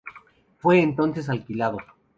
[0.57, 1.77] Fue entonces alquilado.